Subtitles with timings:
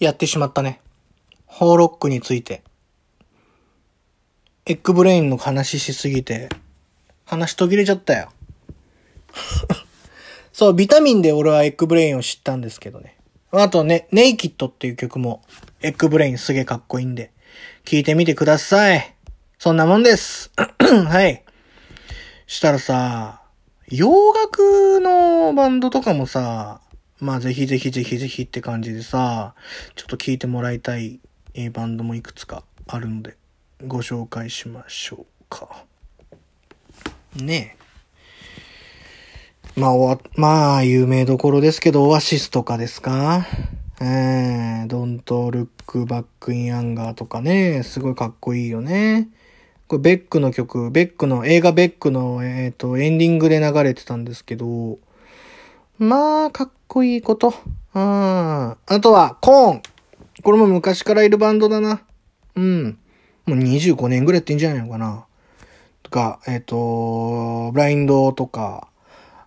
[0.00, 0.80] やってしまったね。
[1.46, 2.62] 邦ロックについて。
[4.66, 6.48] EGG BRAIN の話しすぎて、
[7.26, 8.30] 話途切れちゃったよ。
[10.52, 13.16] そう、ビタミンで俺は EGG BRAIN を知ったんですけどね。
[13.52, 15.42] あとね、 Naked っていう曲も、
[15.82, 17.30] EGG BRAIN すげえかっこいいんで、
[17.84, 19.14] 聞いてみてください。
[19.58, 20.50] そんなもんです。
[20.80, 21.44] はい。
[22.46, 23.42] したらさ、
[23.88, 26.80] 洋楽のバンドとかもさ、
[27.20, 29.54] まあぜひぜひぜひぜひって感じでさ、
[29.94, 31.20] ちょっと聞いてもらいたい
[31.72, 33.36] バンドもいくつかあるので、
[33.86, 35.84] ご紹介しましょうか。
[37.36, 37.76] ね
[39.76, 39.80] え。
[39.80, 43.44] まあ、まあ、有名どころですけど、オアシスとかですか？
[44.00, 49.28] えー、Don't Look Back in Anger とかね、すごいかっこいいよね。
[49.88, 54.98] これベックの曲、ベックの、映画ベックの、えっ、ー、と、エンディングで流れてたんですけど、
[55.98, 57.54] まあ、かっこいいこと。
[57.94, 58.00] うん。
[58.00, 59.82] あとは、 Korn。
[60.42, 62.02] これも昔からいるバンドだな。
[62.56, 62.98] うん。
[63.46, 65.26] もう25年ぐらいやってんじゃないのかな。
[66.02, 68.88] とか、えっ、ー、と、 Blind とか、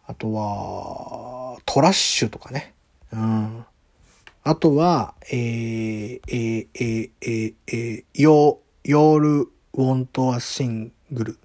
[0.05, 2.73] あとは、 Trash とかね。
[3.11, 3.65] うん。
[4.45, 11.39] あとは、えー、えー、えー、えー、えー、 Y'all、Y'all Want a Single。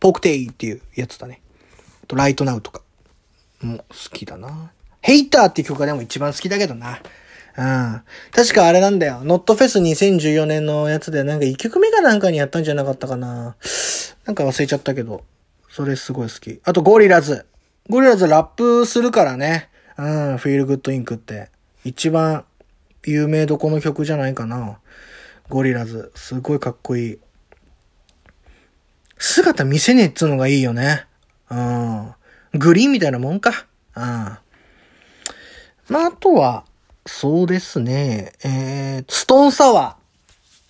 [0.00, 1.42] ポークテイっていうやつだね。
[2.04, 2.80] あと、 Right Now とか。
[3.66, 4.72] も好きだな。
[5.00, 7.00] Hater っていう曲がでも一番好きだけどな。
[7.56, 8.02] うん。
[8.30, 9.22] 確かあれなんだよ。
[9.24, 13.56] Knotfest 2014年のやつでなんか1曲目かなんかにやったんじゃなかったかな。
[14.24, 15.24] なんか忘れちゃったけど。
[15.70, 16.60] それすごい好き。
[16.64, 19.68] あと Gorillaz。Gorillaz ラップするからね。
[19.98, 20.38] うん。
[20.38, 21.50] Feel Good Inc って。
[21.84, 22.44] 一番
[23.04, 24.78] 有名どこの曲じゃないかな。
[25.48, 26.12] ゴリラズ。
[26.14, 27.18] すごいかっこいい。
[29.18, 31.06] 姿見せねえっつうのがいいよね。
[31.50, 32.14] うん。
[32.54, 33.66] グリーンみたいなもんか。
[33.96, 34.02] うん。
[34.02, 34.38] ま
[35.90, 36.64] あ、あとは、
[37.06, 38.32] そうですね。
[38.44, 39.96] えー、ストーンサワ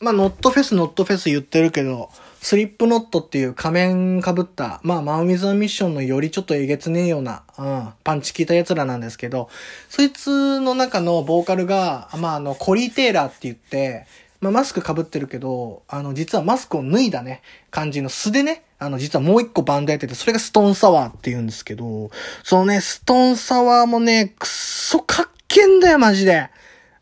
[0.00, 0.04] ー。
[0.04, 9.48] まあ、ノットフェス、ノットフェス言ってるけど、スリップノットっていう仮面被った、まあ、マウミズミッションのよりちょっとえげつねえような、うん、パンチ効いた奴らなんですけど、
[9.88, 14.06] そいつの中のボーカルが、まあ、あの、コリー・テイラーって言って、
[14.40, 22.10] まあ、マスク被ってるけど、あの、実はマスクを脱いだね、感じの素でね、あの、実はもう一個バンドやってて、それがストーンサワーって言うんですけど、
[22.42, 26.50] そのね、ストーンサワーもね、くっそかっけんだよ、マジで。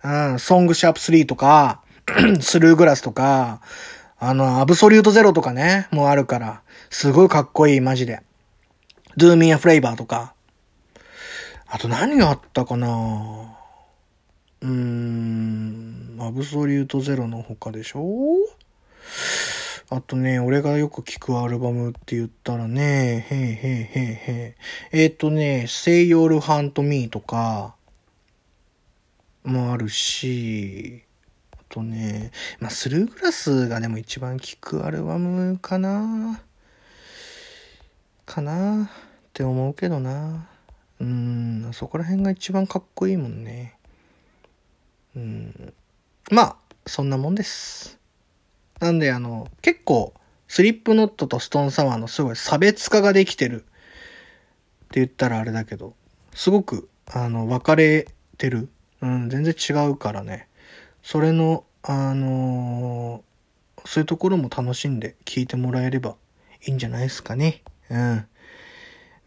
[0.03, 1.83] うん、ソングシャープ3とか、
[2.41, 3.61] スルーグラスとか、
[4.19, 8.21] あの、アブソリュートゼロとかね、もうあるから、すごいかっこいい、マジで。
[9.17, 10.35] ドゥーミーアフレイバーとか。
[11.67, 13.57] あと何があったかな？
[14.63, 18.01] うーん、アブソリュートゼロの他でしょ？
[19.91, 24.57] あとね、俺がよく聞くアルバムって言ったらね、へいへいへいへ
[24.93, 24.99] い。
[25.03, 27.75] えっ、ー、とね、Say Your Hunt Me とか、
[29.45, 31.03] もあるし、
[31.53, 36.41] あとね、まあ、スルーグラスがでも一番聞くアルバムかな
[38.27, 38.89] かなっ
[39.33, 40.49] て思うけどな。
[41.01, 43.77] うん、そこら辺が一番かっこいいもんね。
[45.17, 45.73] うん。
[46.31, 48.00] まあ、そんなもんです。
[48.81, 50.15] なんであの、結構、
[50.49, 53.67] スリップノットとストーンサワーのすごい差別化ができてるっ
[54.89, 55.95] て言ったらあれだけど、
[56.35, 58.09] すごく、あの、分かれ
[58.39, 58.69] てる。
[59.03, 60.49] うん、全然違うからね。
[61.03, 66.17] それの、あのー、そういうところも楽しんで聴いてもらえれば
[66.67, 67.63] いいんじゃないですかね。
[67.89, 68.27] うん。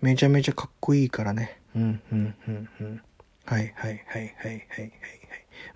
[0.01, 1.59] めちゃめちゃかっこいいからね。
[1.75, 3.01] うん、うん、うん、うん。
[3.45, 4.91] はい、はい、はい、はい、はい、はい。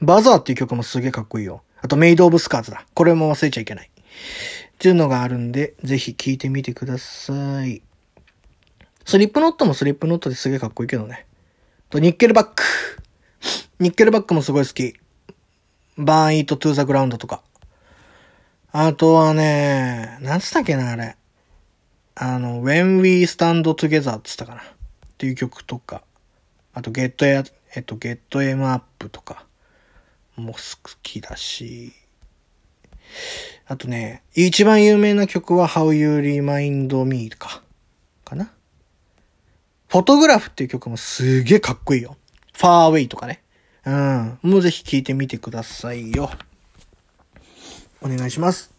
[0.01, 1.63] バザーっていう曲もすげえかっこいいよ。
[1.87, 2.85] あと、メイドオブスカーズだ。
[2.93, 3.89] これも忘れちゃいけない。
[3.89, 7.81] っていうのがあるんで、ぜひ聴いてみてください。
[9.05, 11.25] スリップノットもスリップノットですげえかっこいいけどね。
[11.89, 12.61] と、ニッケルバック。
[13.79, 14.95] ニッケルバックもすごい好き。
[15.97, 17.41] バーンイートトゥーザグラウンドとか。
[18.73, 21.15] あとはね、なんつったっけな、あれ。
[22.15, 24.61] あの、When We Stand Together っつったかな。
[24.61, 24.63] っ
[25.17, 26.03] ていう曲とか。
[26.73, 29.46] あと、Get えっと、Get Em Up とか。
[30.37, 30.59] も好
[31.03, 31.93] きだし、
[33.65, 37.61] あとね、一番有名な曲は How You Remind Me か、
[38.23, 38.51] かな。
[39.89, 42.17] フォトグラフっていう曲もすげえかっこいいよ。
[42.53, 43.41] Far Away とかね。
[43.85, 44.39] うん。
[44.41, 46.29] もうぜひ聴いてみてくださいよ。
[48.01, 48.71] お願いします。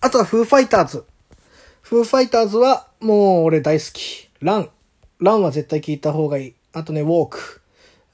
[0.00, 1.04] あとはフーファイターズ。
[1.82, 4.28] フーファイターズはもう俺大好き。
[4.40, 4.70] ラン。
[5.20, 6.54] ランは絶対聴いた方がいい。
[6.72, 7.60] あとね、ウォーク。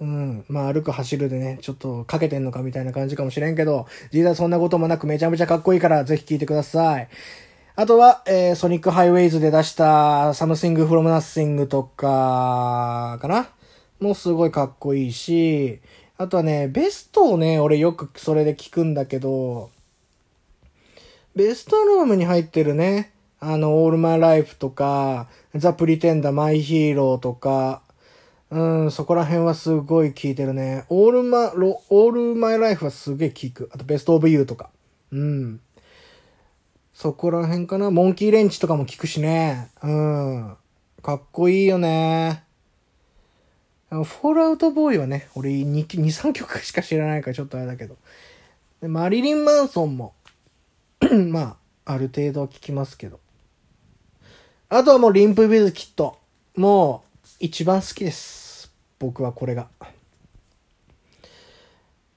[0.02, 0.44] うん。
[0.49, 7.08] まあ歩く走るでね、ちょっとかけてんのかみたいな感じかもしれんけど、実はそんなこともなくめちゃめちゃかっこいいからぜひ聴いてください。
[7.76, 13.49] あとは、えー、 Sonic Highways で出した Something from Nothing とか、かな？
[14.00, 15.81] もうすごいかっこいいし、
[16.19, 19.70] あとはね、ベストをね、俺よくそれで聞くんだけど、
[21.37, 27.82] ベストアルバムに入ってるね、あの、 All My Life とか、 The Pretender、 My Hero とか、
[28.52, 30.84] うん、そこら辺はすごい聞いてるね。
[30.90, 33.70] All My、ロ、 All My Life はすげえ聞く。
[33.72, 34.69] あと、 Best of You とか。
[35.10, 35.60] うん。
[36.93, 37.90] そこら辺かな。
[37.90, 39.70] モンキーレンチとかも聞くしね。
[39.82, 40.56] うん。
[41.02, 42.44] かっこいいよね。
[43.88, 47.96] フォールアウトボーイはね、俺2、2 3曲しか知らないからちょっとあれだけど。
[48.82, 50.12] でマリリン・マンソンも
[51.31, 51.56] ま
[51.87, 53.19] あ、ある程度は聞きますけど。
[54.69, 56.19] あとはもうリンプビズキット。
[56.54, 58.41] もう、一番好きです。
[59.02, 59.66] 僕はこれが。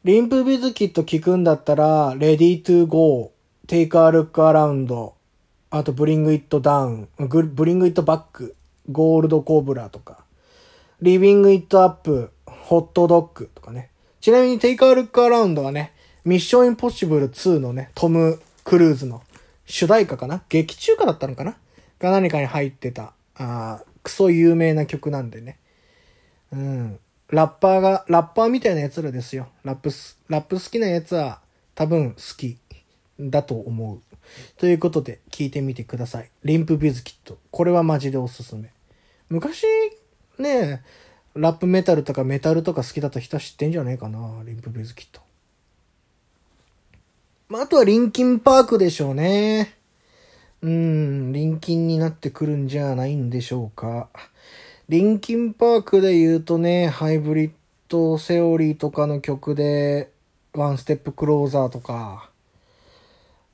[0.03, 5.15] Limp Bizkit 聞くんだったら、 Ready to Go、 Take a Look Around、
[5.71, 8.55] あと Bring It Down、 Bring It Back、
[8.91, 10.25] Gold Cobra とか、
[11.01, 13.89] Livin' It Up、 Hot Dog とかね。
[14.21, 15.91] ちなみに Take a Look Around はね、
[16.23, 19.23] ミッションインポッシブル2のね、トム・クルーズの
[19.65, 20.43] 主題歌かな？
[20.49, 21.57] 劇中歌だったのかな？
[21.97, 25.57] が何かに入ってた、あクソ有名な曲なんでね。
[26.51, 26.99] うん。
[27.29, 29.47] ラッパーが、ラッパーみたいな奴らですよ。
[29.63, 31.41] ラップス、ラップ好きな奴は
[31.73, 32.57] 多分好き
[33.19, 33.99] だと思う。
[34.57, 36.29] ということで聞いてみてください。
[36.43, 37.37] リンプビズキット。
[37.51, 38.69] これはマジでおすすめ。
[39.29, 39.65] 昔
[40.37, 40.83] ね、
[41.33, 44.43] ラップメタルとかメタルとか好きだった人は知ってんじゃねえかな。
[44.45, 45.21] リンプビズキット。
[47.49, 49.75] まあ、あとはリンキンパークでしょうね。
[50.61, 54.09] うん、リンキンになってくるんじゃないんでしょうか。
[54.87, 57.51] Linkin Park で言うとね、 Hybrid
[57.89, 60.11] Theory とかの曲で、
[60.53, 62.29] One Step Closer とか、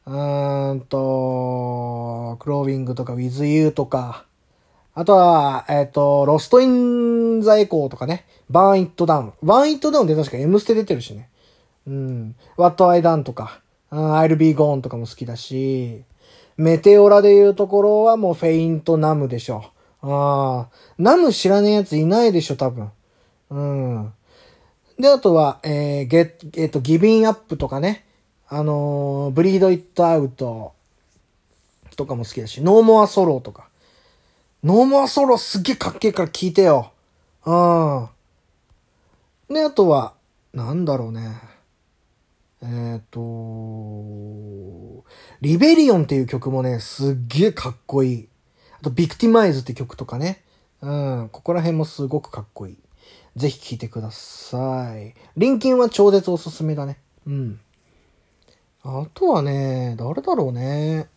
[0.06, 4.25] うーんと、 Crawling とか、ウィズユーとか、
[4.94, 11.30] あとは、えっ、ー、と、 Lost in the Echo とかね、 Burn It Down。Burn It Down って確か M ステ出てるしね。
[11.88, 12.36] うん。
[12.57, 16.04] What I've Done とか、I'll Be Gone とかも好きだし、
[16.57, 19.72] メテオラで言うところはもうフェイントナムでしょ。
[20.01, 22.92] ああ、ナム知らねえやついないでしょ、多分。
[23.50, 24.13] うん。
[25.00, 28.06] で、あとは、えー、ゲッ、えっ、ー、と、ギビンアップとかね。
[28.48, 30.74] あのー、ブリードイットアウト
[31.95, 33.69] とかも好きだし、ノーモアソロとか。
[34.63, 36.92] ノーモアソロすげえかっけえから聞いてよ。
[37.45, 38.09] うん。
[39.54, 40.13] で、あとは、
[40.54, 41.39] なんだろうね。
[42.63, 45.04] えっ、ー、と、
[45.42, 48.27] Rebellion っていう曲もね、すっげえかっこいい。
[48.81, 50.42] あと、 Victimized って曲とかね。
[50.81, 52.78] うん、ここら辺もすごくかっこいい。
[53.36, 55.13] ぜひ聴いてください。
[55.38, 56.98] Linkin は超絶おすすめだね。
[57.28, 57.60] うん。
[58.83, 61.07] あとはね、誰だろうね。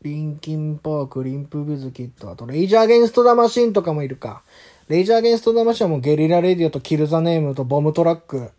[0.00, 4.42] Linkin Park、 Limp Bizkit、あと、 Rage Against the Machine とかもいるか。
[4.88, 8.50] Rage Against the Machine はもう Guerrilla Radio と Killing in the Name と Bombtrack。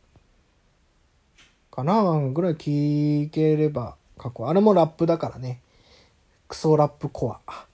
[1.72, 4.48] かなぐらい聞ければ過去。
[4.48, 5.60] あれもラップだからね。
[6.48, 7.66] クソラップコア。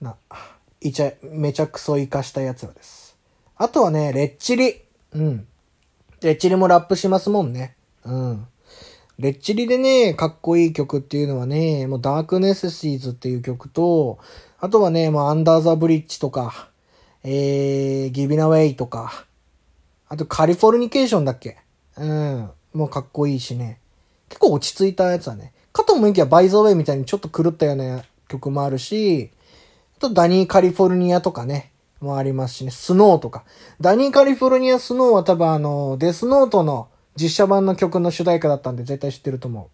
[0.00, 0.16] な、
[0.80, 3.16] いちゃ、めちゃくそ活かした奴らです。
[3.56, 4.82] あとはね、レッチリ。
[5.12, 5.46] うん。
[6.22, 7.76] レッチリもラップしますもんね。
[8.04, 8.46] うん。
[9.18, 14.18] レッチリでね、かっこいい曲っていうのはね、もうダークネセシーズっていう曲と、
[14.58, 16.68] あとはね、もうアンダーザブリッジとか、
[17.22, 19.26] えー、ギビナウェイとか、
[20.08, 21.56] あとカリフォルニケーションだっけ？
[21.96, 22.50] うん。
[22.72, 23.78] もうかっこいいしね。
[24.28, 25.52] 結構落ち着いたやつはね。
[25.72, 29.30] かと思いきやバイザーウェイみたいにちょっと狂ったような曲もあるし、
[30.08, 33.44] とダニーカリフォルニアとかね、もありますしね、スノーとか。
[33.80, 39.70] ダニーカリフォルニアスノーは多分あの、デスノートの実写版の曲の主題歌だったんで絶対知ってると思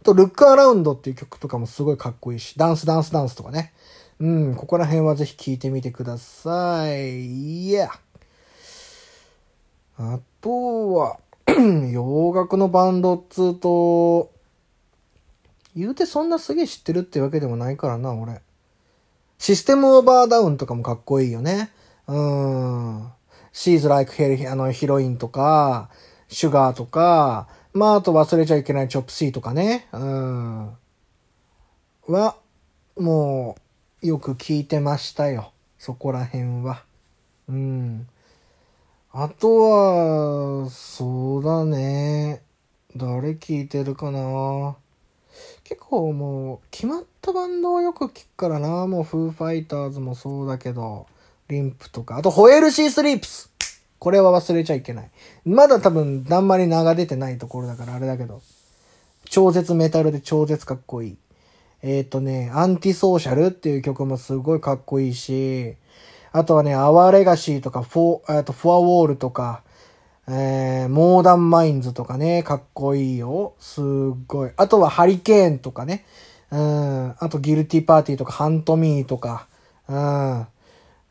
[0.00, 0.02] う。
[0.04, 3.72] と、ルックアラウンドっていう曲とかもすごいかっこいいし、ダンスダンスダンスとかね。
[4.18, 7.68] うん、ここら辺はぜひ聴いてみてください。
[7.68, 7.90] いや。
[9.98, 11.18] あとは、
[11.90, 14.30] 洋楽のバンドっつうと、
[15.76, 18.42] 言うてそんなすげえ知ってるってわけでもないからな、俺。
[19.40, 21.70] システムオーバーダウンとかもかっこいいよね。
[22.06, 23.10] うん。
[23.52, 25.88] シーズ・ライク・ヘリ、あの、ヒロインとか、
[26.28, 29.88] シュガーとか、まあ、あと忘れちゃいけないチョップシーとかね。
[29.92, 30.76] うん。
[32.06, 32.36] は、
[32.98, 33.56] も
[34.02, 35.52] う、よく聞いてましたよ。
[35.78, 36.84] そこら辺は。
[37.48, 38.06] うん。
[39.10, 42.42] あとは、そうだね。
[42.94, 44.76] 誰聞いてるかな？
[45.64, 48.86] 結構もう決まったバンドをよく聞くからな。
[48.86, 51.06] もうフーファイターズもそうだけど、
[51.48, 52.16] リンプとか。
[52.16, 53.50] あとホエルシースリープス
[53.98, 55.10] これは忘れちゃいけない。
[55.44, 58.40] まだ多分あんまり名が出てないところだからあれだけど。
[59.30, 61.16] 超絶メタルで超絶かっこいい。
[61.82, 65.76] えっ、ー、とね、 Anti-Social っていう曲もすごいかっこいいし、
[66.32, 69.62] あとはね、 Our Legacy とか、フォー、えっと、フォアウォールとか、
[70.32, 73.54] えー、 Modern Minds とかね、かっこいいよ。
[73.58, 73.84] すっ
[74.28, 74.50] ごい。
[74.56, 76.04] あとは Hurricane とかね。
[76.52, 77.14] うん。
[77.18, 79.48] あと Guilty Party とか Haunt Me とか。
[79.88, 80.46] うん。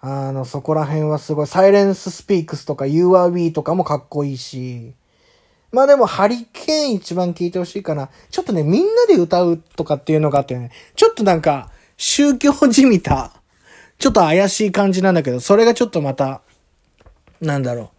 [0.01, 1.47] あの、そこら辺はすごい。
[1.47, 4.93] Silence Speaks とか You Are We とかもかっこいいし。
[5.73, 8.09] まあでも、ハリケーン一番聴いてほしいかな。
[8.31, 13.33] ちょっとね、みんなで歌うとかっていうのがあってね、ちょっとなんか、宗教じみた、
[13.97, 16.41] ちょっと怪しい感じなんだけど、それがちょっとまた、
[17.41, 17.89] なんだろう。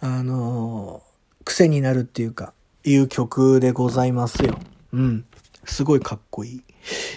[0.00, 1.02] あの、
[1.44, 2.54] 癖になるっていうか、
[2.84, 4.58] いう曲でございますよ。
[4.92, 5.24] うん。
[5.64, 6.58] すごいかっこいい。
[6.58, 6.62] っ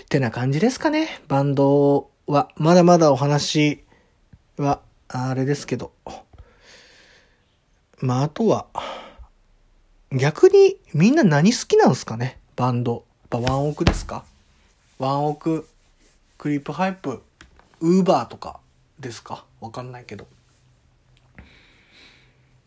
[0.09, 1.21] てな感じですかね。
[1.27, 3.83] バンドは、まだまだお話
[4.57, 5.93] は、あれですけど。
[7.99, 8.67] まあ、あとは、
[10.11, 12.37] 逆にみんな何好きなんすかね？
[12.55, 13.05] バンド。
[13.31, 14.25] やっぱワンオクですか？
[14.99, 15.67] ワンオク、
[16.37, 17.23] クリープハイプ、
[17.79, 18.59] ウーバーとか
[18.99, 19.45] ですか？
[19.61, 20.27] わかんないけど。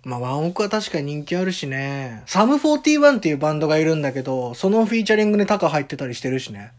[0.07, 2.23] まあ、ワンオクは確かに人気あるしね。
[2.27, 6.71] Sum 41っていうバンドがいるんだけど、そのフィーチャリングでタカ入ってたりしてるしね。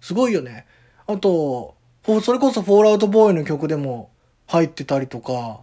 [0.00, 0.66] すごいよね。
[1.08, 1.74] あと、
[2.22, 4.10] それこそフォールアウトボーイの曲でも
[4.46, 5.62] 入ってたりとか。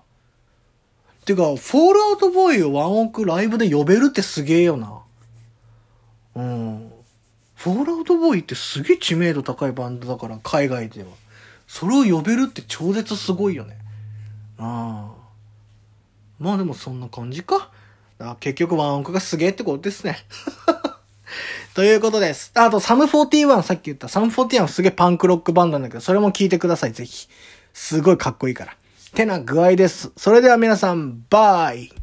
[1.23, 4.99] てか、フォールアウトボーイをワンオクライブで呼べるってすげえよな。
[6.35, 6.91] うん。
[7.55, 11.09] フォールアウトボーイってすげえ知名度高いバンドだから、海外では。
[11.69, 13.77] それを呼べるって超絶すごいよね。
[14.57, 15.22] ああ。
[16.43, 17.71] まあでもそんな感じか。
[18.19, 20.17] か結局ワンオクがすげえってことですね。
[21.73, 22.51] ということです。
[22.55, 27.29] あと、サム41、さっき言ったサム41はすげえパンクロックバンドなんだけど、それも聞いてください、ぜひ。
[27.73, 28.75] すごいかっこいいから。
[29.15, 30.11] てな具合です。
[30.17, 32.02] それでは皆さん、バイ